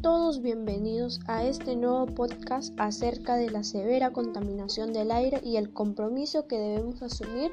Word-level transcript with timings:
todos 0.00 0.42
bienvenidos 0.42 1.20
a 1.26 1.44
este 1.44 1.76
nuevo 1.76 2.06
podcast 2.06 2.72
acerca 2.78 3.36
de 3.36 3.50
la 3.50 3.62
severa 3.62 4.12
contaminación 4.12 4.92
del 4.92 5.10
aire 5.10 5.40
y 5.44 5.56
el 5.56 5.72
compromiso 5.72 6.46
que 6.46 6.58
debemos 6.58 7.02
asumir 7.02 7.52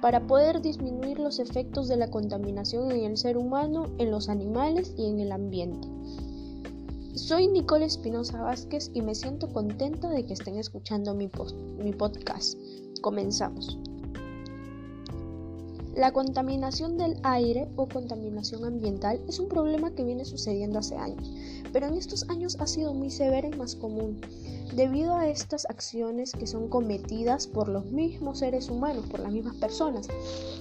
para 0.00 0.26
poder 0.26 0.60
disminuir 0.60 1.18
los 1.18 1.38
efectos 1.38 1.88
de 1.88 1.96
la 1.96 2.10
contaminación 2.10 2.90
en 2.92 3.04
el 3.04 3.16
ser 3.16 3.36
humano, 3.36 3.86
en 3.98 4.10
los 4.10 4.28
animales 4.28 4.94
y 4.96 5.06
en 5.06 5.20
el 5.20 5.32
ambiente. 5.32 5.88
Soy 7.14 7.48
Nicole 7.48 7.86
Espinosa 7.86 8.40
Vázquez 8.40 8.90
y 8.94 9.02
me 9.02 9.14
siento 9.14 9.52
contenta 9.52 10.08
de 10.08 10.24
que 10.24 10.34
estén 10.34 10.58
escuchando 10.58 11.14
mi, 11.14 11.30
mi 11.78 11.92
podcast. 11.92 12.56
Comenzamos. 13.02 13.78
La 16.00 16.12
contaminación 16.12 16.96
del 16.96 17.18
aire 17.24 17.68
o 17.76 17.86
contaminación 17.86 18.64
ambiental 18.64 19.20
es 19.28 19.38
un 19.38 19.50
problema 19.50 19.90
que 19.90 20.02
viene 20.02 20.24
sucediendo 20.24 20.78
hace 20.78 20.96
años, 20.96 21.30
pero 21.74 21.88
en 21.88 21.92
estos 21.92 22.26
años 22.30 22.56
ha 22.58 22.66
sido 22.66 22.94
muy 22.94 23.10
severa 23.10 23.46
y 23.46 23.58
más 23.58 23.74
común, 23.74 24.18
debido 24.74 25.14
a 25.14 25.28
estas 25.28 25.66
acciones 25.66 26.32
que 26.32 26.46
son 26.46 26.70
cometidas 26.70 27.46
por 27.46 27.68
los 27.68 27.84
mismos 27.84 28.38
seres 28.38 28.70
humanos, 28.70 29.04
por 29.10 29.20
las 29.20 29.30
mismas 29.30 29.56
personas. 29.56 30.08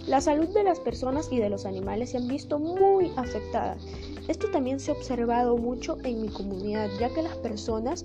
La 0.07 0.19
salud 0.19 0.49
de 0.49 0.65
las 0.65 0.81
personas 0.81 1.29
y 1.31 1.37
de 1.37 1.49
los 1.49 1.65
animales 1.65 2.09
se 2.09 2.17
han 2.17 2.27
visto 2.27 2.59
muy 2.59 3.09
afectadas. 3.15 3.81
Esto 4.27 4.51
también 4.51 4.81
se 4.81 4.91
ha 4.91 4.95
observado 4.95 5.55
mucho 5.55 5.99
en 6.03 6.21
mi 6.21 6.27
comunidad, 6.27 6.89
ya 6.99 7.13
que 7.13 7.21
las 7.23 7.37
personas 7.37 8.03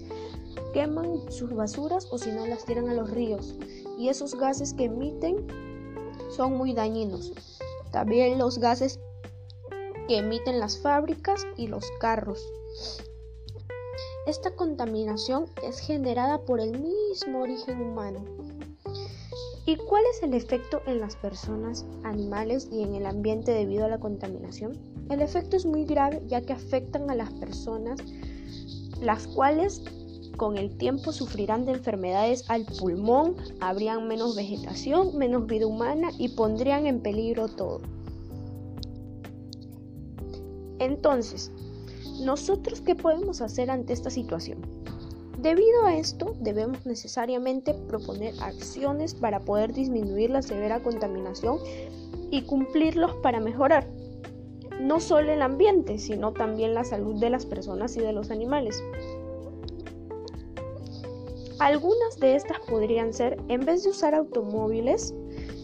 queman 0.73 1.33
sus 1.33 1.53
basuras 1.53 2.07
o 2.13 2.19
si 2.19 2.31
no 2.31 2.47
las 2.47 2.65
tiran 2.65 2.89
a 2.89 2.95
los 2.95 3.11
ríos, 3.11 3.57
y 3.99 4.09
esos 4.09 4.37
gases 4.37 4.73
que 4.73 4.85
emiten 4.85 5.74
son 6.35 6.57
muy 6.57 6.75
dañinos. 6.75 7.33
También 7.93 8.39
los 8.39 8.59
gases 8.59 8.99
que 10.09 10.19
emiten 10.19 10.59
las 10.61 10.79
fábricas 10.79 11.47
y 11.57 11.69
los 11.69 11.91
carros. 12.01 12.47
Esta 14.27 14.55
contaminación 14.57 15.47
es 15.63 15.79
generada 15.79 16.41
por 16.43 16.61
el 16.61 16.79
mismo 16.79 17.43
origen 17.43 17.81
humano. 17.81 18.25
¿Y 19.67 19.77
cuál 19.77 20.03
es 20.11 20.23
el 20.23 20.35
efecto 20.35 20.83
en 20.87 21.01
las 21.01 21.17
personas, 21.17 21.87
animales 22.03 22.69
y 22.71 22.83
en 22.83 22.95
el 22.95 23.07
ambiente 23.07 23.53
debido 23.53 23.85
a 23.85 23.89
la 23.89 23.99
contaminación? 23.99 24.79
El 25.11 25.23
efecto 25.23 25.57
es 25.57 25.65
muy 25.65 25.85
grave 25.85 26.23
ya 26.27 26.41
que 26.43 26.53
afectan 26.53 27.11
a 27.11 27.15
las 27.15 27.33
personas, 27.35 28.01
las 29.01 29.27
cuales 29.27 29.83
con 30.37 30.59
el 30.59 30.77
tiempo 30.77 31.13
sufrirán 31.13 31.65
de 31.65 31.73
enfermedades 31.73 32.49
al 32.49 32.65
pulmón, 32.65 33.37
habrían 33.61 34.09
menos 34.09 34.37
vegetación, 34.37 35.17
menos 35.17 35.47
vida 35.47 35.67
humana 35.67 36.11
y 36.19 36.31
pondrían 36.31 36.87
en 36.87 37.01
peligro 37.01 37.49
todo. 37.49 37.81
Entonces, 40.79 41.51
¿nosotros 42.21 42.81
qué 42.81 42.95
podemos 42.95 43.41
hacer 43.41 43.71
ante 43.71 43.93
esta 43.93 44.11
situación? 44.11 44.59
Debido 45.39 45.85
a 45.85 45.97
esto, 45.97 46.35
debemos 46.41 46.85
necesariamente 46.87 47.75
proponer 47.75 48.35
acciones 48.41 49.15
para 49.15 49.41
poder 49.41 49.73
disminuir 49.73 50.31
la 50.31 50.43
severa 50.43 50.83
contaminación 50.83 51.59
y 52.31 52.43
cumplirlos 52.43 53.15
para 53.23 53.41
mejorar 53.41 53.87
no 54.81 55.01
solo 55.01 55.33
el 55.33 55.43
ambiente, 55.43 55.99
sino 55.99 56.33
también 56.33 56.75
la 56.75 56.85
salud 56.85 57.19
de 57.21 57.31
las 57.31 57.47
personas 57.47 57.97
y 57.97 58.01
de 58.01 58.13
los 58.13 58.31
animales. 58.31 58.83
Algunas 61.61 62.19
de 62.19 62.35
estas 62.35 62.59
podrían 62.69 63.13
ser, 63.13 63.37
en 63.49 63.65
vez 63.65 63.85
de 63.85 63.91
usar 63.91 64.15
automóviles, 64.15 65.15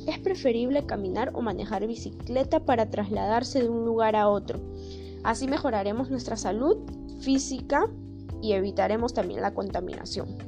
es 0.06 0.18
preferible 0.20 0.86
caminar 0.86 1.30
o 1.34 1.42
manejar 1.42 1.86
bicicleta 1.86 2.64
para 2.64 2.90
trasladarse 2.90 3.62
de 3.62 3.68
un 3.68 3.84
lugar 3.84 4.14
a 4.14 4.28
otro. 4.28 4.60
Así 5.24 5.48
mejoraremos 5.48 6.10
nuestra 6.10 6.36
salud 6.36 6.78
física 7.20 7.90
y 8.40 8.52
evitaremos 8.52 9.12
también 9.14 9.42
la 9.42 9.52
contaminación. 9.52 10.38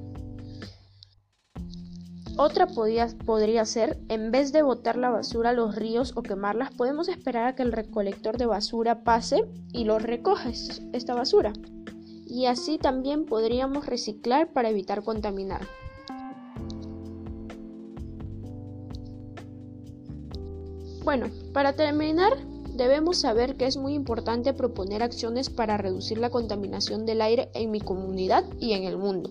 Otra 2.39 2.67
podría, 2.67 3.67
ser, 3.67 4.01
en 4.09 4.31
vez 4.31 4.53
de 4.53 4.63
botar 4.63 4.97
la 4.97 5.11
basura 5.11 5.51
a 5.51 5.53
los 5.53 5.75
ríos 5.75 6.13
o 6.17 6.23
quemarlas, 6.23 6.71
podemos 6.73 7.09
esperar 7.09 7.47
a 7.47 7.55
que 7.55 7.63
el 7.63 7.73
recolector 7.73 8.39
de 8.39 8.47
basura 8.47 9.05
pase 9.05 9.45
y 9.73 9.85
lo 9.85 9.99
recoja 9.99 10.51
esta 10.93 11.15
basura 11.15 11.53
y 12.33 12.47
así 12.47 12.79
también 12.79 13.27
podríamos 13.27 13.85
reciclar 13.85 14.55
para 14.55 14.71
evitar 14.71 15.05
contaminar. 15.05 15.61
Bueno, 21.05 21.27
para 21.53 21.75
terminar, 21.75 22.33
debemos 22.75 23.19
saber 23.19 23.57
que 23.57 23.67
es 23.67 23.77
muy 23.77 23.93
importante 23.93 24.55
proponer 24.55 25.03
acciones 25.03 25.51
para 25.51 25.77
reducir 25.77 26.17
la 26.17 26.31
contaminación 26.31 27.05
del 27.05 27.21
aire 27.21 27.51
en 27.53 27.71
mi 27.71 27.81
comunidad 27.81 28.45
y 28.59 28.73
en 28.73 28.85
el 28.85 28.97
mundo. 28.97 29.29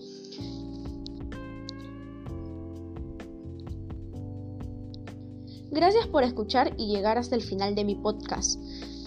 Gracias 5.72 6.06
por 6.06 6.22
escuchar 6.22 6.72
y 6.76 6.86
llegar 6.86 7.18
hasta 7.18 7.34
el 7.34 7.42
final 7.42 7.74
de 7.74 7.84
mi 7.84 7.96
podcast. 7.96 8.60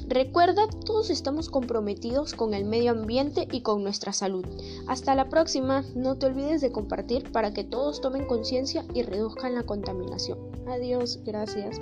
Recuerda, 0.07 0.67
todos 0.85 1.09
estamos 1.09 1.49
comprometidos 1.49 2.33
con 2.33 2.53
el 2.53 2.65
medio 2.65 2.91
ambiente 2.91 3.47
y 3.51 3.61
con 3.61 3.83
nuestra 3.83 4.13
salud. 4.13 4.45
Hasta 4.87 5.15
la 5.15 5.29
próxima, 5.29 5.83
no 5.95 6.17
te 6.17 6.27
olvides 6.27 6.61
de 6.61 6.71
compartir 6.71 7.31
para 7.31 7.53
que 7.53 7.63
todos 7.63 8.01
tomen 8.01 8.27
conciencia 8.27 8.85
y 8.93 9.01
reduzcan 9.01 9.55
la 9.55 9.63
contaminación. 9.63 10.37
Adiós, 10.67 11.19
gracias. 11.25 11.79